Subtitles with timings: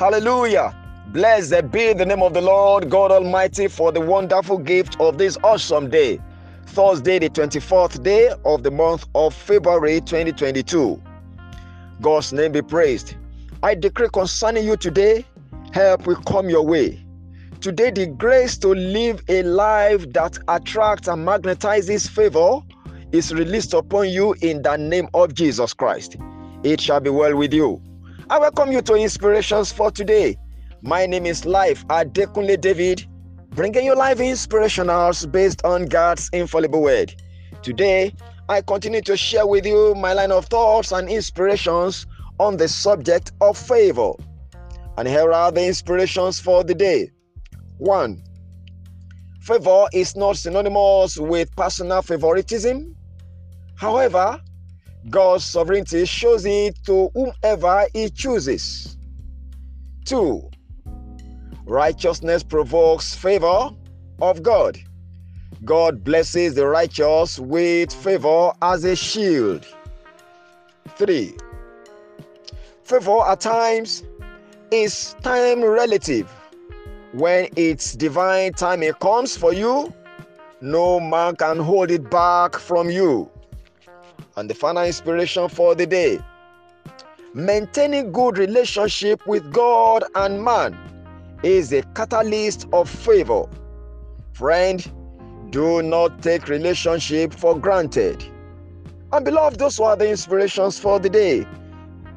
[0.00, 0.74] Hallelujah.
[1.08, 5.36] Blessed be the name of the Lord God Almighty for the wonderful gift of this
[5.44, 6.18] awesome day.
[6.68, 11.02] Thursday, the 24th day of the month of February 2022.
[12.00, 13.14] God's name be praised.
[13.62, 15.26] I decree concerning you today,
[15.74, 17.04] help will come your way.
[17.60, 22.62] Today, the grace to live a life that attracts and magnetizes favor
[23.12, 26.16] is released upon you in the name of Jesus Christ.
[26.62, 27.82] It shall be well with you.
[28.30, 30.36] I welcome you to Inspirations for today.
[30.82, 33.04] My name is Life Adekunle David,
[33.48, 37.12] bringing you live inspirationals based on God's infallible word.
[37.62, 38.14] Today,
[38.48, 42.06] I continue to share with you my line of thoughts and inspirations
[42.38, 44.12] on the subject of favor.
[44.96, 47.10] And here are the inspirations for the day.
[47.78, 48.22] 1.
[49.40, 52.94] Favor is not synonymous with personal favoritism.
[53.74, 54.40] However,
[55.08, 58.98] God's sovereignty shows it to whomever He chooses.
[60.04, 60.50] 2.
[61.64, 63.70] Righteousness provokes favor
[64.20, 64.78] of God.
[65.64, 69.66] God blesses the righteous with favor as a shield.
[70.96, 71.34] 3.
[72.84, 74.04] Favor at times
[74.70, 76.30] is time relative.
[77.12, 79.92] When its divine timing comes for you,
[80.60, 83.30] no man can hold it back from you.
[84.36, 86.20] And the final inspiration for the day
[87.34, 90.76] maintaining good relationship with God and man
[91.42, 93.44] is a catalyst of favor.
[94.32, 98.24] Friend, do not take relationship for granted.
[99.12, 101.46] And beloved, those are the inspirations for the day.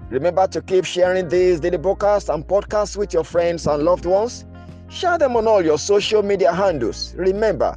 [0.09, 4.45] Remember to keep sharing these daily broadcasts and podcasts with your friends and loved ones.
[4.89, 7.16] Share them on all your social media handles.
[7.16, 7.75] Remember,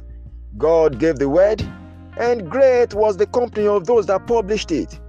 [0.57, 1.63] God gave the word
[2.19, 4.99] and great was the company of those that published it.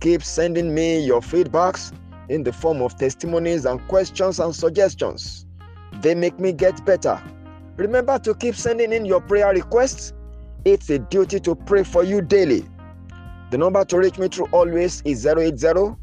[0.00, 1.92] Keep sending me your feedbacks
[2.28, 5.46] in the form of testimonies and questions and suggestions.
[6.00, 7.22] They make me get better.
[7.76, 10.12] Remember to keep sending in your prayer requests.
[10.64, 12.68] It's a duty to pray for you daily.
[13.50, 15.96] The number to reach me through always is 080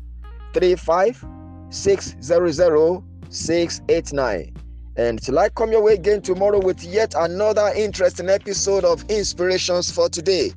[0.54, 1.26] 35
[1.70, 4.57] 600 689.
[4.98, 9.92] And till I come your way again tomorrow with yet another interesting episode of Inspirations
[9.92, 10.52] for Today,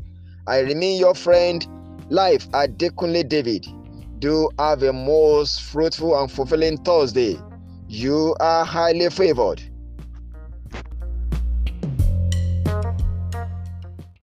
[0.46, 1.66] I remain your friend,
[2.08, 3.66] Life Adekunle David.
[4.18, 7.38] Do have a most fruitful and fulfilling Thursday.
[7.86, 9.62] You are highly favored.